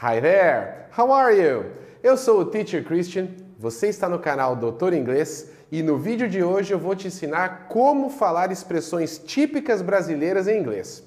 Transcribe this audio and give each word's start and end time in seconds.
Hi 0.00 0.20
there! 0.20 0.86
How 0.96 1.10
are 1.10 1.36
you? 1.36 1.72
Eu 2.04 2.16
sou 2.16 2.38
o 2.38 2.44
Teacher 2.44 2.84
Christian, 2.84 3.30
você 3.58 3.88
está 3.88 4.08
no 4.08 4.20
canal 4.20 4.54
Doutor 4.54 4.94
Inglês 4.94 5.50
e 5.72 5.82
no 5.82 5.98
vídeo 5.98 6.28
de 6.28 6.40
hoje 6.40 6.72
eu 6.72 6.78
vou 6.78 6.94
te 6.94 7.08
ensinar 7.08 7.66
como 7.68 8.08
falar 8.08 8.52
expressões 8.52 9.18
típicas 9.18 9.82
brasileiras 9.82 10.46
em 10.46 10.56
inglês. 10.56 11.02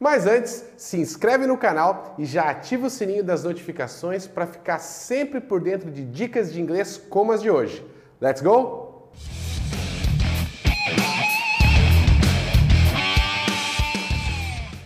Mas 0.00 0.26
antes, 0.26 0.64
se 0.76 0.98
inscreve 0.98 1.46
no 1.46 1.56
canal 1.56 2.16
e 2.18 2.24
já 2.24 2.50
ativa 2.50 2.88
o 2.88 2.90
sininho 2.90 3.22
das 3.22 3.44
notificações 3.44 4.26
para 4.26 4.44
ficar 4.44 4.80
sempre 4.80 5.40
por 5.40 5.60
dentro 5.60 5.88
de 5.88 6.04
dicas 6.04 6.52
de 6.52 6.60
inglês 6.60 6.96
como 6.96 7.30
as 7.30 7.42
de 7.42 7.48
hoje. 7.48 7.86
Let's 8.20 8.42
go? 8.42 8.81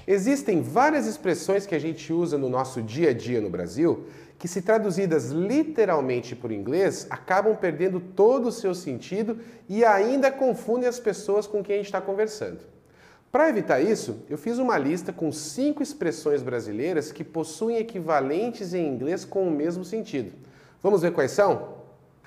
Existem 0.06 0.62
várias 0.62 1.06
expressões 1.06 1.66
que 1.66 1.74
a 1.74 1.80
gente 1.80 2.12
usa 2.12 2.38
no 2.38 2.48
nosso 2.48 2.80
dia 2.80 3.10
a 3.10 3.12
dia 3.12 3.40
no 3.40 3.50
Brasil 3.50 4.06
que, 4.38 4.46
se 4.46 4.62
traduzidas 4.62 5.30
literalmente 5.30 6.36
por 6.36 6.52
inglês, 6.52 7.06
acabam 7.10 7.56
perdendo 7.56 7.98
todo 7.98 8.46
o 8.46 8.52
seu 8.52 8.74
sentido 8.74 9.38
e 9.68 9.84
ainda 9.84 10.30
confundem 10.30 10.88
as 10.88 11.00
pessoas 11.00 11.46
com 11.46 11.62
quem 11.62 11.74
a 11.74 11.78
gente 11.78 11.86
está 11.86 12.00
conversando. 12.00 12.60
Para 13.32 13.48
evitar 13.48 13.80
isso, 13.80 14.22
eu 14.30 14.38
fiz 14.38 14.58
uma 14.58 14.78
lista 14.78 15.12
com 15.12 15.32
cinco 15.32 15.82
expressões 15.82 16.42
brasileiras 16.42 17.10
que 17.10 17.24
possuem 17.24 17.78
equivalentes 17.78 18.72
em 18.74 18.86
inglês 18.86 19.24
com 19.24 19.48
o 19.48 19.50
mesmo 19.50 19.84
sentido. 19.84 20.32
Vamos 20.82 21.02
ver 21.02 21.12
quais 21.12 21.32
são? 21.32 21.74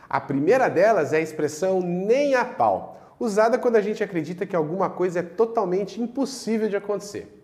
A 0.10 0.20
primeira 0.20 0.68
delas 0.68 1.14
é 1.14 1.18
a 1.18 1.22
expressão 1.22 1.80
nem 1.80 2.36
a 2.36 2.44
pau, 2.44 3.16
usada 3.20 3.58
quando 3.58 3.78
a 3.78 3.82
gente 3.82 4.04
acredita 4.04 4.46
que 4.46 4.56
alguma 4.56 4.90
coisa 4.90 5.20
é 5.20 5.24
totalmente 5.24 6.02
impossível 6.02 6.68
de 6.68 6.76
acontecer. 6.76 7.39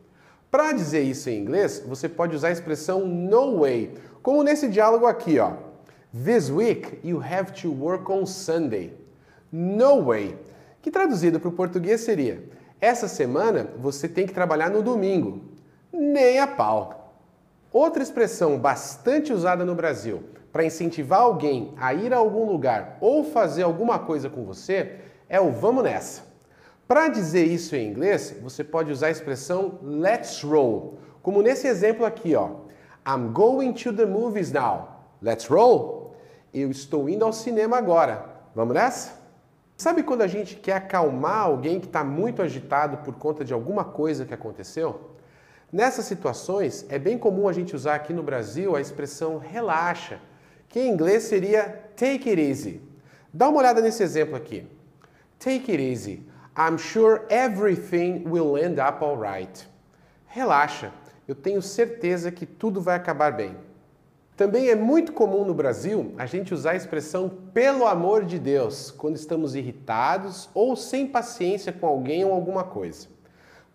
Para 0.56 0.72
dizer 0.72 1.02
isso 1.02 1.30
em 1.30 1.38
inglês, 1.38 1.84
você 1.86 2.08
pode 2.08 2.34
usar 2.34 2.48
a 2.48 2.52
expressão 2.54 3.06
no 3.06 3.60
way, 3.60 3.94
como 4.24 4.42
nesse 4.42 4.70
diálogo 4.70 5.06
aqui, 5.06 5.38
ó. 5.38 5.52
This 6.14 6.50
week 6.50 6.98
you 7.04 7.22
have 7.22 7.52
to 7.62 7.70
work 7.70 8.10
on 8.10 8.26
Sunday. 8.26 8.94
No 9.52 10.02
way, 10.06 10.38
que 10.82 10.90
traduzido 10.90 11.42
para 11.42 11.50
o 11.50 11.52
português 11.52 12.00
seria: 12.00 12.42
essa 12.80 13.10
semana 13.10 13.68
você 13.78 14.08
tem 14.08 14.26
que 14.26 14.34
trabalhar 14.34 14.70
no 14.70 14.82
domingo. 14.82 15.42
Nem 15.92 16.40
a 16.40 16.48
pau. 16.48 17.20
Outra 17.70 18.02
expressão 18.02 18.58
bastante 18.58 19.34
usada 19.34 19.66
no 19.66 19.76
Brasil 19.76 20.24
para 20.54 20.64
incentivar 20.64 21.20
alguém 21.20 21.74
a 21.76 21.94
ir 21.94 22.14
a 22.14 22.18
algum 22.18 22.46
lugar 22.46 22.98
ou 23.02 23.26
fazer 23.26 23.64
alguma 23.64 24.00
coisa 24.00 24.30
com 24.30 24.46
você 24.46 25.02
é 25.28 25.38
o 25.38 25.52
vamos 25.52 25.84
nessa. 25.84 26.35
Para 26.88 27.08
dizer 27.08 27.46
isso 27.46 27.76
em 27.76 27.88
inglês, 27.88 28.36
você 28.42 28.64
pode 28.64 28.92
usar 28.92 29.08
a 29.08 29.12
expressão 29.12 29.80
let's 29.82 30.44
roll, 30.44 31.00
como 31.24 31.42
nesse 31.42 31.68
exemplo 31.68 32.06
aqui, 32.06 32.36
ó. 32.36 32.58
I'm 33.08 33.32
going 33.34 33.74
to 33.74 33.92
the 33.92 34.06
movies 34.06 34.52
now. 34.52 35.08
Let's 35.22 35.48
roll. 35.48 36.16
Eu 36.54 36.70
estou 36.70 37.10
indo 37.10 37.26
ao 37.26 37.34
cinema 37.34 37.78
agora. 37.78 38.26
Vamos 38.54 38.76
nessa? 38.76 39.14
Sabe 39.76 40.04
quando 40.04 40.22
a 40.22 40.28
gente 40.28 40.56
quer 40.56 40.74
acalmar 40.74 41.40
alguém 41.40 41.80
que 41.80 41.88
está 41.88 42.04
muito 42.04 42.42
agitado 42.42 42.98
por 42.98 43.16
conta 43.16 43.44
de 43.44 43.54
alguma 43.54 43.84
coisa 43.84 44.26
que 44.26 44.34
aconteceu? 44.34 45.12
Nessas 45.72 46.06
situações, 46.06 46.86
é 46.88 46.98
bem 46.98 47.18
comum 47.18 47.50
a 47.50 47.54
gente 47.54 47.76
usar 47.76 47.96
aqui 47.96 48.14
no 48.14 48.24
Brasil 48.24 48.76
a 48.76 48.80
expressão 48.80 49.38
relaxa, 49.38 50.20
que 50.70 50.80
em 50.80 50.90
inglês 50.90 51.24
seria 51.24 51.64
take 51.96 52.30
it 52.30 52.40
easy. 52.40 52.82
Dá 53.34 53.50
uma 53.50 53.60
olhada 53.60 53.82
nesse 53.82 54.02
exemplo 54.02 54.36
aqui. 54.36 54.66
Take 55.38 55.72
it 55.72 55.84
easy. 55.84 56.35
I'm 56.58 56.78
sure 56.78 57.26
everything 57.30 58.24
will 58.26 58.56
end 58.56 58.80
up 58.80 59.04
alright. 59.04 59.68
Relaxa, 60.26 60.94
eu 61.28 61.36
tenho 61.36 61.62
certeza 61.62 62.32
que 62.32 62.46
tudo 62.46 62.80
vai 62.80 62.96
acabar 62.96 63.34
bem. 63.34 63.58
Também 64.38 64.70
é 64.70 64.76
muito 64.76 65.12
comum 65.12 65.44
no 65.44 65.54
Brasil 65.54 66.14
a 66.18 66.26
gente 66.26 66.54
usar 66.54 66.72
a 66.72 66.76
expressão 66.76 67.30
pelo 67.54 67.86
amor 67.86 68.24
de 68.24 68.40
Deus 68.40 68.90
quando 68.90 69.18
estamos 69.18 69.54
irritados 69.54 70.50
ou 70.54 70.78
sem 70.78 71.06
paciência 71.06 71.74
com 71.74 71.88
alguém 71.88 72.24
ou 72.24 72.32
alguma 72.32 72.64
coisa. 72.64 73.08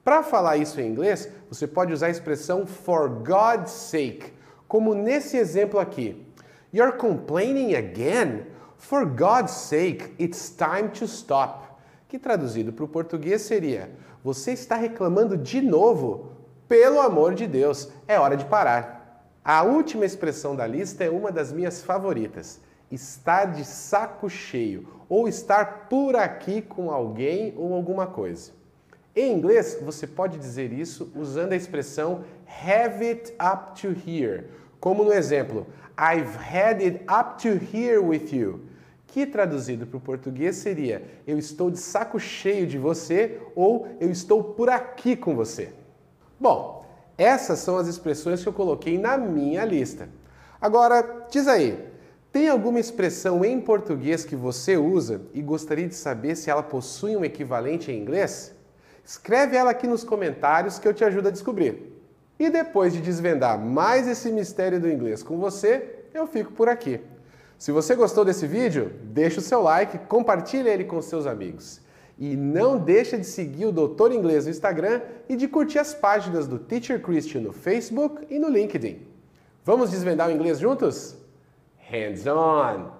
Para 0.03 0.23
falar 0.23 0.57
isso 0.57 0.81
em 0.81 0.89
inglês, 0.89 1.29
você 1.51 1.67
pode 1.67 1.93
usar 1.93 2.07
a 2.07 2.11
expressão 2.11 2.67
for 2.67 3.09
God's 3.09 3.73
sake, 3.73 4.33
como 4.67 4.95
nesse 4.95 5.37
exemplo 5.37 5.79
aqui. 5.79 6.27
You're 6.73 6.97
complaining 6.97 7.75
again? 7.75 8.47
For 8.79 9.05
God's 9.05 9.53
sake, 9.53 10.15
it's 10.19 10.49
time 10.51 10.89
to 10.99 11.05
stop 11.05 11.70
que 12.10 12.19
traduzido 12.19 12.72
para 12.72 12.84
o 12.84 12.88
português 12.88 13.43
seria: 13.43 13.88
Você 14.22 14.50
está 14.50 14.75
reclamando 14.75 15.38
de 15.38 15.62
novo? 15.62 16.32
Pelo 16.69 17.00
amor 17.00 17.34
de 17.34 17.47
Deus, 17.47 17.88
é 18.06 18.19
hora 18.19 18.37
de 18.37 18.44
parar. 18.44 19.25
A 19.44 19.62
última 19.62 20.04
expressão 20.04 20.54
da 20.54 20.66
lista 20.66 21.04
é 21.04 21.09
uma 21.09 21.31
das 21.31 21.53
minhas 21.53 21.81
favoritas: 21.81 22.60
estar 22.91 23.47
de 23.47 23.65
saco 23.65 24.28
cheio 24.28 24.88
ou 25.09 25.28
estar 25.28 25.88
por 25.88 26.16
aqui 26.16 26.60
com 26.60 26.91
alguém 26.91 27.54
ou 27.56 27.72
alguma 27.72 28.09
coisa. 28.09 28.50
Em 29.15 29.32
inglês, 29.32 29.78
você 29.81 30.06
pode 30.06 30.37
dizer 30.37 30.72
isso 30.72 31.12
usando 31.15 31.53
a 31.53 31.56
expressão 31.56 32.25
have 32.65 33.04
it 33.04 33.32
up 33.41 33.81
to 33.81 33.88
here, 33.88 34.48
como 34.81 35.04
no 35.04 35.12
exemplo 35.12 35.66
I've 35.97 36.37
had 36.37 36.82
it 36.82 37.04
up 37.09 37.41
to 37.42 37.48
here 37.48 37.98
with 37.98 38.32
you 38.32 38.70
que 39.12 39.26
traduzido 39.26 39.87
para 39.87 39.97
o 39.97 40.00
português 40.00 40.56
seria 40.56 41.03
eu 41.26 41.37
estou 41.37 41.71
de 41.71 41.78
saco 41.78 42.19
cheio 42.19 42.66
de 42.66 42.78
você 42.78 43.41
ou 43.56 43.88
eu 44.00 44.10
estou 44.10 44.43
por 44.43 44.71
aqui 44.71 45.16
com 45.16 45.34
você. 45.34 45.72
Bom, 46.38 46.87
essas 47.19 47.59
são 47.59 47.76
as 47.76 47.88
expressões 47.88 48.43
que 48.43 48.48
eu 48.48 48.53
coloquei 48.53 48.97
na 48.97 49.19
minha 49.19 49.65
lista. 49.65 50.09
Agora, 50.60 51.26
diz 51.28 51.48
aí, 51.48 51.84
tem 52.32 52.48
alguma 52.48 52.78
expressão 52.78 53.44
em 53.44 53.60
português 53.60 54.25
que 54.25 54.37
você 54.37 54.76
usa 54.76 55.22
e 55.34 55.42
gostaria 55.42 55.88
de 55.88 55.97
saber 55.97 56.37
se 56.37 56.48
ela 56.48 56.62
possui 56.62 57.16
um 57.16 57.25
equivalente 57.25 57.91
em 57.91 58.00
inglês? 58.00 58.54
Escreve 59.04 59.56
ela 59.56 59.72
aqui 59.72 59.88
nos 59.88 60.04
comentários 60.04 60.78
que 60.78 60.87
eu 60.87 60.94
te 60.94 61.04
ajudo 61.04 61.28
a 61.28 61.32
descobrir. 61.32 62.00
E 62.38 62.48
depois 62.48 62.92
de 62.92 63.00
desvendar 63.00 63.59
mais 63.59 64.06
esse 64.06 64.31
mistério 64.31 64.81
do 64.81 64.88
inglês 64.88 65.22
com 65.22 65.38
você, 65.38 66.04
eu 66.15 66.27
fico 66.28 66.53
por 66.53 66.69
aqui. 66.69 67.00
Se 67.60 67.71
você 67.72 67.94
gostou 67.94 68.25
desse 68.25 68.47
vídeo, 68.47 68.91
deixa 69.03 69.38
o 69.38 69.43
seu 69.43 69.60
like, 69.60 69.98
compartilhe 70.06 70.66
ele 70.66 70.82
com 70.82 71.03
seus 71.03 71.26
amigos. 71.26 71.78
E 72.19 72.34
não 72.34 72.78
deixa 72.78 73.19
de 73.19 73.26
seguir 73.26 73.66
o 73.66 73.72
Doutor 73.72 74.12
Inglês 74.12 74.47
no 74.47 74.50
Instagram 74.50 75.03
e 75.28 75.37
de 75.37 75.47
curtir 75.47 75.78
as 75.78 75.93
páginas 75.93 76.47
do 76.47 76.59
Teacher 76.59 77.03
Christian 77.03 77.43
no 77.43 77.53
Facebook 77.53 78.26
e 78.31 78.38
no 78.38 78.48
LinkedIn. 78.48 79.06
Vamos 79.62 79.91
desvendar 79.91 80.31
o 80.31 80.32
inglês 80.32 80.59
juntos? 80.59 81.19
Hands 81.76 82.26
on! 82.26 83.00